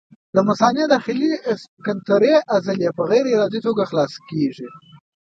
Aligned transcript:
د 0.35 0.37
مثانې 0.49 0.83
د 0.87 0.91
داخلي 0.95 1.31
سفنکترې 1.61 2.35
عضلې 2.55 2.89
په 2.97 3.03
غیر 3.09 3.25
ارادي 3.33 3.59
توګه 3.67 3.83
خلاصه 3.89 4.17
کېږي. 4.29 4.67